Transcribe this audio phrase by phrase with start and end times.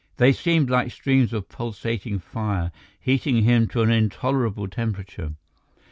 [0.17, 5.35] They seemed like streams of pulsating fire heating him to an intolerable temperature.